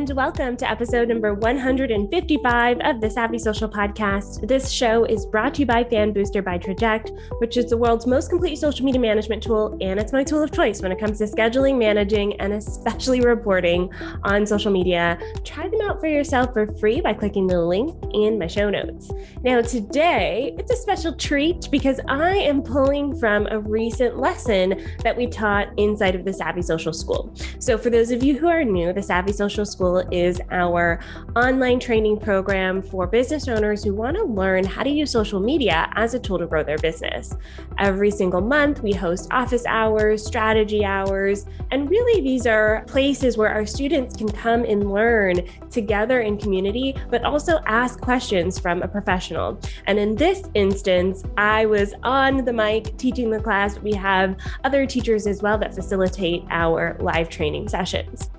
[0.00, 4.48] and welcome to episode number 155 of the Savvy Social Podcast.
[4.48, 8.06] This show is brought to you by Fan Booster by Traject, which is the world's
[8.06, 11.18] most complete social media management tool, and it's my tool of choice when it comes
[11.18, 13.92] to scheduling, managing, and especially reporting
[14.22, 15.18] on social media.
[15.44, 19.10] Try them out for yourself for free by clicking the link in my show notes.
[19.42, 25.14] Now, today it's a special treat because I am pulling from a recent lesson that
[25.14, 27.34] we taught inside of the Savvy Social School.
[27.58, 31.00] So, for those of you who are new, the Savvy Social School is our
[31.36, 35.90] online training program for business owners who want to learn how to use social media
[35.96, 37.34] as a tool to grow their business.
[37.78, 43.50] Every single month, we host office hours, strategy hours, and really these are places where
[43.50, 45.40] our students can come and learn
[45.70, 49.60] together in community, but also ask questions from a professional.
[49.86, 53.78] And in this instance, I was on the mic teaching the class.
[53.78, 58.30] We have other teachers as well that facilitate our live training sessions.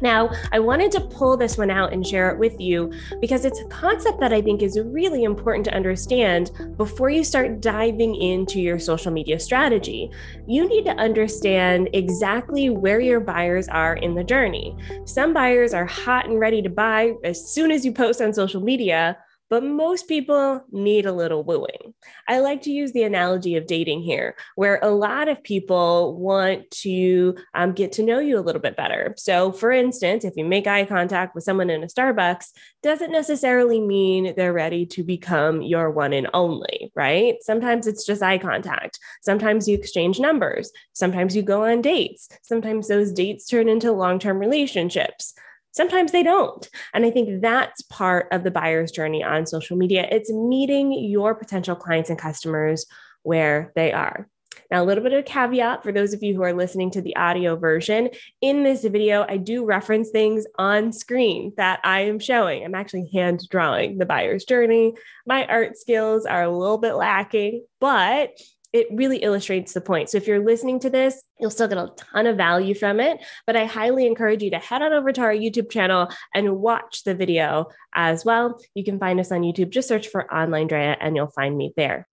[0.00, 3.60] Now, I wanted to pull this one out and share it with you because it's
[3.60, 8.60] a concept that I think is really important to understand before you start diving into
[8.60, 10.10] your social media strategy.
[10.46, 14.76] You need to understand exactly where your buyers are in the journey.
[15.04, 18.60] Some buyers are hot and ready to buy as soon as you post on social
[18.60, 19.16] media,
[19.48, 21.94] but most people need a little wooing.
[22.28, 26.70] I like to use the analogy of dating here, where a lot of people want
[26.82, 29.14] to um, get to know you a little bit better.
[29.16, 32.50] So, for instance, if you make eye contact with someone in a Starbucks,
[32.82, 37.36] doesn't necessarily mean they're ready to become your one and only, right?
[37.42, 38.98] Sometimes it's just eye contact.
[39.22, 40.70] Sometimes you exchange numbers.
[40.92, 42.28] Sometimes you go on dates.
[42.42, 45.34] Sometimes those dates turn into long term relationships.
[45.76, 46.68] Sometimes they don't.
[46.94, 50.08] And I think that's part of the buyer's journey on social media.
[50.10, 52.86] It's meeting your potential clients and customers
[53.22, 54.26] where they are.
[54.70, 57.02] Now, a little bit of a caveat for those of you who are listening to
[57.02, 58.08] the audio version.
[58.40, 62.64] In this video, I do reference things on screen that I am showing.
[62.64, 64.94] I'm actually hand drawing the buyer's journey.
[65.26, 68.30] My art skills are a little bit lacking, but
[68.76, 70.10] it really illustrates the point.
[70.10, 73.18] So if you're listening to this, you'll still get a ton of value from it.
[73.46, 77.04] But I highly encourage you to head on over to our YouTube channel and watch
[77.04, 78.60] the video as well.
[78.74, 79.70] You can find us on YouTube.
[79.70, 82.06] Just search for Online Drea and you'll find me there.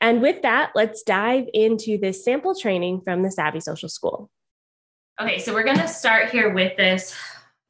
[0.00, 4.30] And with that, let's dive into this sample training from the Savvy Social School.
[5.20, 7.14] Okay, so we're going to start here with this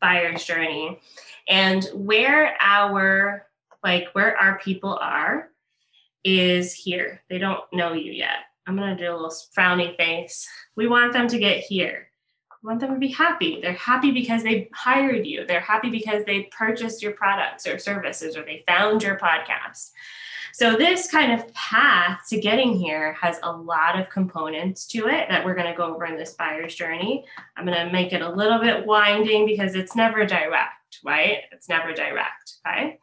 [0.00, 1.00] buyer's journey
[1.48, 3.46] and where our
[3.82, 5.50] like where our people are
[6.24, 7.22] is here.
[7.28, 8.46] They don't know you yet.
[8.66, 10.48] I'm going to do a little frowny face.
[10.74, 12.08] We want them to get here.
[12.62, 13.60] We want them to be happy.
[13.60, 15.46] They're happy because they hired you.
[15.46, 19.90] They're happy because they purchased your products or services or they found your podcast.
[20.54, 25.28] So, this kind of path to getting here has a lot of components to it
[25.28, 27.24] that we're going to go over in this buyer's journey.
[27.56, 31.38] I'm going to make it a little bit winding because it's never direct, right?
[31.50, 32.54] It's never direct.
[32.64, 33.00] Okay.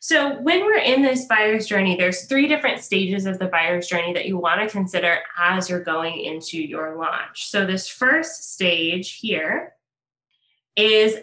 [0.00, 4.12] So, when we're in this buyer's journey, there's three different stages of the buyer's journey
[4.12, 7.48] that you want to consider as you're going into your launch.
[7.48, 9.74] So, this first stage here
[10.76, 11.18] is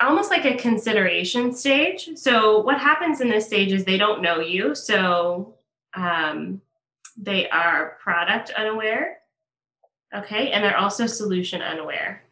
[0.00, 2.10] almost like a consideration stage.
[2.16, 4.74] So, what happens in this stage is they don't know you.
[4.74, 5.56] So,
[5.94, 6.60] um,
[7.16, 9.18] they are product unaware.
[10.14, 10.50] Okay.
[10.50, 12.23] And they're also solution unaware.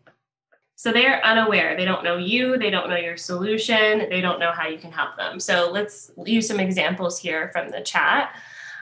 [0.76, 1.76] So they're unaware.
[1.76, 2.58] They don't know you.
[2.58, 4.08] They don't know your solution.
[4.10, 5.38] They don't know how you can help them.
[5.38, 8.34] So let's use some examples here from the chat.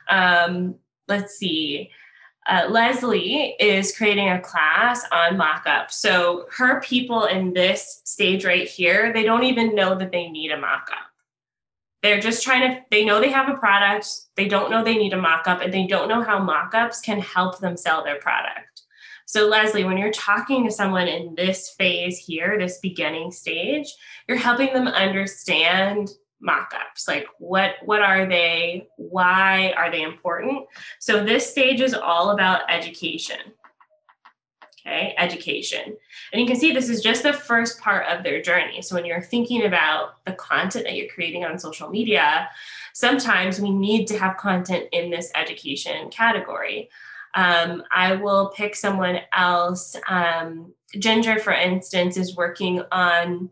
[0.08, 0.76] Um,
[1.08, 1.90] let's see.
[2.48, 5.90] Uh, Leslie is creating a class on mockup.
[5.90, 10.50] So her people in this stage right here, they don't even know that they need
[10.50, 11.10] a mockup.
[12.02, 14.08] They're just trying to, they know they have a product.
[14.36, 17.58] They don't know they need a mockup and they don't know how mockups can help
[17.58, 18.82] them sell their product.
[19.30, 23.86] So, Leslie, when you're talking to someone in this phase here, this beginning stage,
[24.26, 26.10] you're helping them understand
[26.41, 27.06] mock-ups.
[27.06, 28.88] Like what what are they?
[28.96, 30.66] Why are they important?
[30.98, 33.38] So this stage is all about education.
[34.81, 35.96] Okay education.
[36.32, 38.82] And you can see this is just the first part of their journey.
[38.82, 42.49] So when you're thinking about the content that you're creating on social media
[42.93, 46.90] sometimes we need to have content in this education category
[47.35, 49.97] um, I will pick someone else.
[50.09, 53.50] Um, Ginger, for instance, is working on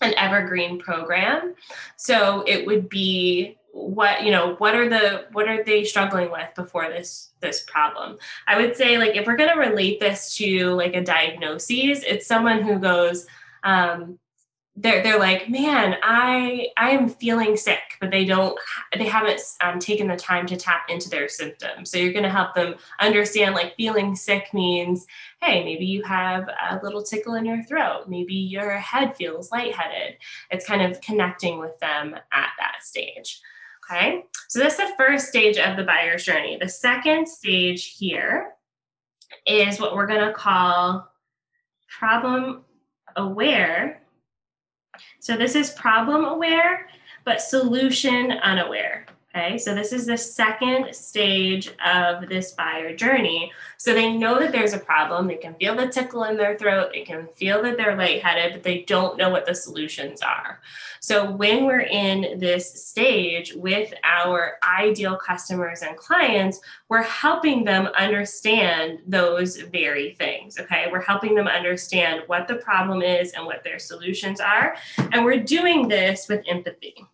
[0.00, 1.54] an evergreen program.
[1.96, 6.48] So it would be what you know what are the what are they struggling with
[6.54, 8.16] before this this problem
[8.46, 12.24] i would say like if we're going to relate this to like a diagnosis it's
[12.24, 13.26] someone who goes
[13.64, 14.16] um,
[14.76, 18.58] they're they're like, man, I I am feeling sick, but they don't
[18.96, 21.90] they haven't um, taken the time to tap into their symptoms.
[21.90, 25.06] So you're going to help them understand like feeling sick means,
[25.40, 30.16] hey, maybe you have a little tickle in your throat, maybe your head feels lightheaded.
[30.50, 33.40] It's kind of connecting with them at that stage.
[33.88, 36.58] Okay, so that's the first stage of the buyer's journey.
[36.60, 38.54] The second stage here
[39.46, 41.08] is what we're going to call
[41.88, 42.64] problem
[43.14, 44.00] aware
[45.18, 46.88] so this is problem aware,
[47.24, 49.06] but solution unaware.
[49.36, 53.50] Okay, so this is the second stage of this buyer journey.
[53.78, 55.26] So they know that there's a problem.
[55.26, 56.90] They can feel the tickle in their throat.
[56.92, 60.60] They can feel that they're lightheaded, but they don't know what the solutions are.
[61.00, 67.88] So when we're in this stage with our ideal customers and clients, we're helping them
[67.98, 70.60] understand those very things.
[70.60, 74.76] Okay, we're helping them understand what the problem is and what their solutions are.
[75.10, 77.04] And we're doing this with empathy.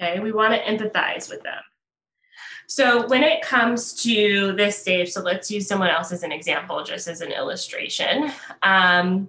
[0.00, 1.60] Okay, we want to empathize with them.
[2.66, 6.82] So when it comes to this stage, so let's use someone else as an example,
[6.82, 8.30] just as an illustration.
[8.62, 9.28] Um,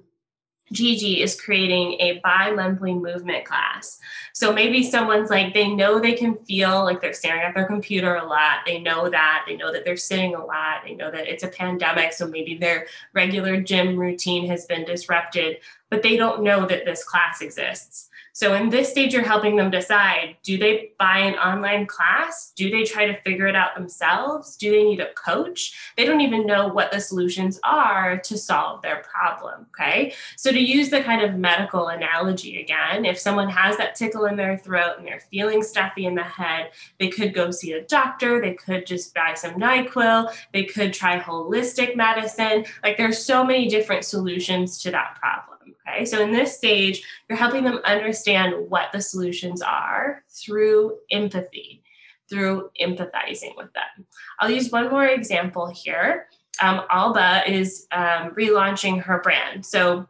[0.71, 3.99] Gigi is creating a bi-monthly movement class.
[4.33, 8.15] So maybe someone's like, they know they can feel like they're staring at their computer
[8.15, 8.59] a lot.
[8.65, 9.45] They know that.
[9.47, 10.81] They know that they're sitting a lot.
[10.83, 12.13] They know that it's a pandemic.
[12.13, 15.57] So maybe their regular gym routine has been disrupted,
[15.91, 18.09] but they don't know that this class exists.
[18.35, 22.51] So in this stage, you're helping them decide do they buy an online class?
[22.53, 24.57] Do they try to figure it out themselves?
[24.57, 25.93] Do they need a coach?
[25.95, 29.67] They don't even know what the solutions are to solve their problem.
[29.69, 30.13] Okay.
[30.35, 34.35] So to use the kind of medical analogy again, if someone has that tickle in
[34.35, 38.41] their throat and they're feeling stuffy in the head, they could go see a doctor.
[38.41, 40.35] They could just buy some NyQuil.
[40.51, 42.65] They could try holistic medicine.
[42.83, 45.54] Like there's so many different solutions to that problem.
[45.95, 51.83] Okay, so in this stage, you're helping them understand what the solutions are through empathy,
[52.29, 54.05] through empathizing with them.
[54.39, 56.27] I'll use one more example here.
[56.61, 59.65] Um, Alba is um, relaunching her brand.
[59.65, 60.05] So,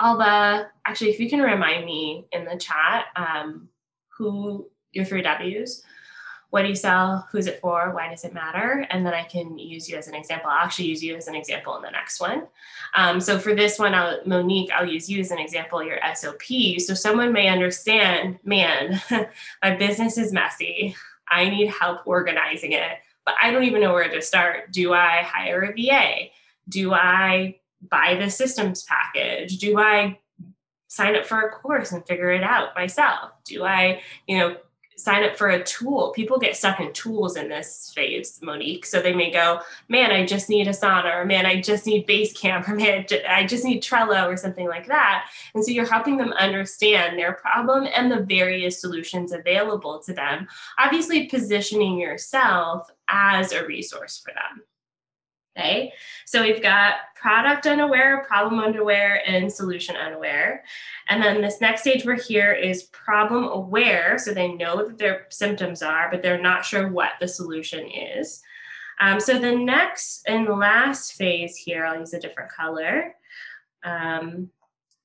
[0.00, 3.68] Alba, actually, if you can remind me in the chat um,
[4.16, 5.84] who your three W's
[6.50, 7.28] what do you sell?
[7.30, 7.92] Who's it for?
[7.94, 8.86] Why does it matter?
[8.90, 10.48] And then I can use you as an example.
[10.50, 12.46] I'll actually use you as an example in the next one.
[12.94, 16.42] Um, so for this one, I'll, Monique, I'll use you as an example, your SOP.
[16.78, 19.00] So someone may understand, man,
[19.62, 20.96] my business is messy.
[21.30, 22.92] I need help organizing it,
[23.26, 24.72] but I don't even know where to start.
[24.72, 26.30] Do I hire a VA?
[26.66, 27.56] Do I
[27.90, 29.58] buy the systems package?
[29.58, 30.18] Do I
[30.88, 33.32] sign up for a course and figure it out myself?
[33.44, 34.56] Do I, you know,
[34.98, 36.12] sign up for a tool.
[36.14, 38.84] People get stuck in tools in this phase, Monique.
[38.84, 42.68] So they may go, man, I just need Asana, or man, I just need Basecamp,
[42.68, 45.30] or man, I just need Trello, or something like that.
[45.54, 50.48] And so you're helping them understand their problem and the various solutions available to them.
[50.78, 54.64] Obviously, positioning yourself as a resource for them.
[55.58, 55.92] Okay,
[56.24, 60.62] so we've got product unaware, problem unaware, and solution unaware.
[61.08, 64.18] And then this next stage we're here is problem aware.
[64.18, 68.40] So they know that their symptoms are, but they're not sure what the solution is.
[69.00, 73.16] Um, so the next and last phase here, I'll use a different color,
[73.82, 74.50] um,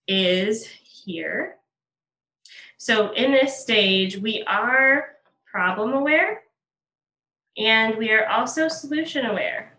[0.08, 1.56] is here.
[2.78, 5.16] So in this stage, we are
[5.48, 6.44] problem aware
[7.58, 9.73] and we are also solution aware.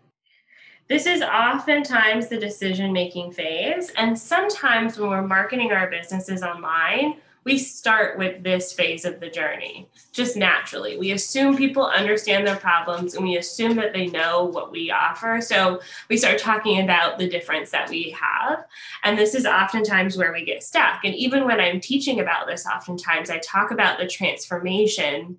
[0.87, 3.89] This is oftentimes the decision making phase.
[3.97, 9.29] And sometimes when we're marketing our businesses online, we start with this phase of the
[9.29, 10.97] journey just naturally.
[10.97, 15.41] We assume people understand their problems and we assume that they know what we offer.
[15.41, 18.65] So we start talking about the difference that we have.
[19.03, 21.03] And this is oftentimes where we get stuck.
[21.03, 25.37] And even when I'm teaching about this, oftentimes I talk about the transformation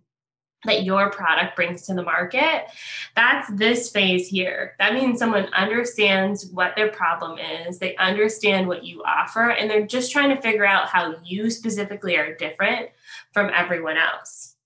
[0.66, 2.66] that your product brings to the market,
[3.14, 4.74] that's this phase here.
[4.78, 9.86] That means someone understands what their problem is, they understand what you offer, and they're
[9.86, 12.90] just trying to figure out how you specifically are different
[13.32, 14.56] from everyone else.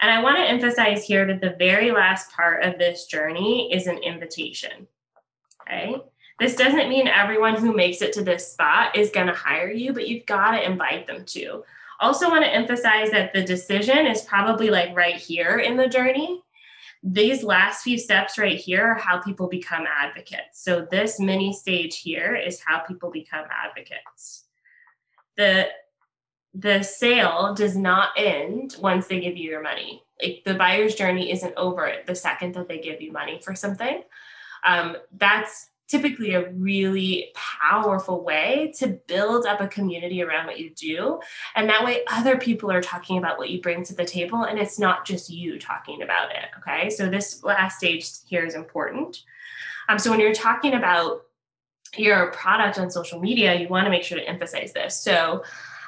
[0.00, 3.86] And I want to emphasize here that the very last part of this journey is
[3.86, 4.86] an invitation.
[5.62, 5.96] Okay.
[6.38, 9.92] This doesn't mean everyone who makes it to this spot is going to hire you,
[9.92, 11.64] but you've got to invite them to.
[12.00, 16.42] Also, want to emphasize that the decision is probably like right here in the journey.
[17.02, 20.62] These last few steps right here are how people become advocates.
[20.62, 24.44] So, this mini stage here is how people become advocates.
[25.36, 25.68] The
[26.54, 30.02] the sale does not end once they give you your money.
[30.20, 34.02] Like the buyer's journey isn't over the second that they give you money for something.
[34.64, 40.70] Um, that's typically a really powerful way to build up a community around what you
[40.70, 41.18] do.
[41.56, 44.58] And that way, other people are talking about what you bring to the table, and
[44.58, 46.46] it's not just you talking about it.
[46.58, 46.90] Okay.
[46.90, 49.24] So, this last stage here is important.
[49.88, 51.22] Um, so, when you're talking about
[51.96, 55.00] your product on social media, you want to make sure to emphasize this.
[55.00, 55.42] So,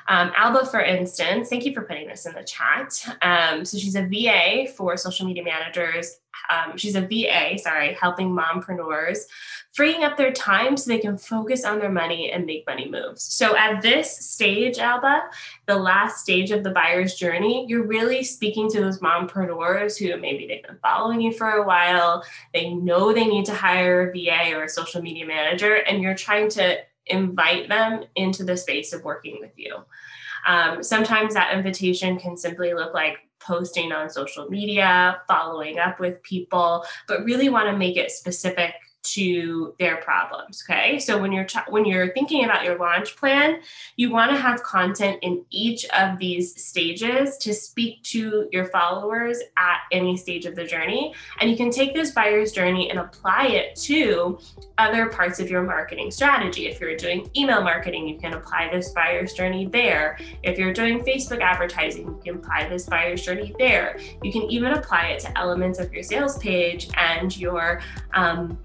[0.08, 2.94] um, Alba, for instance, thank you for putting this in the chat.
[3.22, 6.18] Um, so she's a VA for social media managers.
[6.50, 9.26] Um, she's a VA, sorry, helping mompreneurs
[9.72, 13.22] freeing up their time so they can focus on their money and make money moves.
[13.22, 15.22] So at this stage, Alba,
[15.66, 20.46] the last stage of the buyer's journey, you're really speaking to those mompreneurs who maybe
[20.46, 22.22] they've been following you for a while.
[22.52, 26.14] They know they need to hire a VA or a social media manager, and you're
[26.14, 29.76] trying to invite them into the space of working with you.
[30.46, 36.22] Um, sometimes that invitation can simply look like posting on social media, following up with
[36.22, 40.98] people, but really want to make it specific to their problems okay?
[40.98, 43.60] So when you're when you're thinking about your launch plan
[43.96, 49.38] you want to have content in each of these stages to speak to your followers
[49.56, 51.14] at any stage of the journey.
[51.40, 54.38] And you can take this buyer's journey and apply it to
[54.78, 56.66] other parts of your marketing strategy.
[56.66, 60.18] If you're doing email marketing you can apply this buyer's journey there.
[60.42, 63.98] If you're doing facebook advertising you can apply this buyer's journey there.
[64.22, 67.80] You can even apply it to elements of your sales page and your
[68.14, 68.58] um,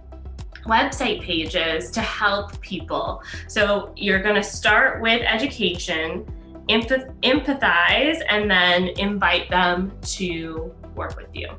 [0.68, 3.24] website pages to help people.
[3.48, 6.26] So you're going to start with education,
[6.70, 11.50] empathize, and then invite them to work with you.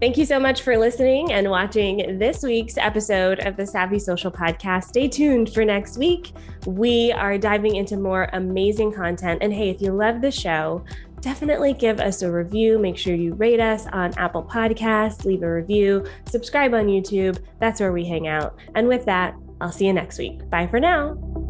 [0.00, 4.32] Thank you so much for listening and watching this week's episode of the Savvy Social
[4.32, 4.86] Podcast.
[4.88, 6.32] Stay tuned for next week.
[6.66, 9.38] We are diving into more amazing content.
[9.42, 10.84] And hey, if you love the show,
[11.22, 12.78] definitely give us a review.
[12.78, 17.38] Make sure you rate us on Apple Podcasts, leave a review, subscribe on YouTube.
[17.58, 18.58] That's where we hang out.
[18.74, 20.50] And with that, I'll see you next week.
[20.50, 21.41] Bye for now.